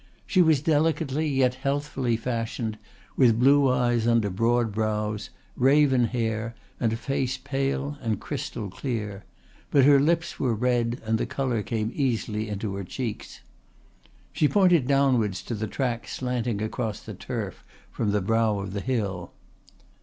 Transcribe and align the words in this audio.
She 0.25 0.41
was 0.41 0.63
delicately 0.63 1.27
yet 1.27 1.53
healthfully 1.53 2.17
fashioned, 2.17 2.79
with 3.15 3.39
blue 3.39 3.69
eyes 3.69 4.07
under 4.07 4.31
broad 4.31 4.71
brows, 4.71 5.29
raven 5.55 6.05
hair 6.05 6.55
and 6.79 6.91
a 6.91 6.97
face 6.97 7.37
pale 7.37 7.99
and 8.01 8.19
crystal 8.19 8.67
clear. 8.71 9.25
But 9.69 9.83
her 9.85 9.99
lips 9.99 10.39
were 10.39 10.55
red 10.55 10.99
and 11.05 11.19
the 11.19 11.27
colour 11.27 11.61
came 11.61 11.91
easily 11.93 12.49
into 12.49 12.73
her 12.77 12.83
cheeks. 12.83 13.41
She 14.33 14.47
pointed 14.47 14.87
downwards 14.87 15.43
to 15.43 15.53
the 15.53 15.67
track 15.67 16.07
slanting 16.07 16.63
across 16.63 16.99
the 17.01 17.13
turf 17.13 17.63
from 17.91 18.09
the 18.11 18.21
brow 18.21 18.57
of 18.57 18.73
the 18.73 18.81
hill. 18.81 19.31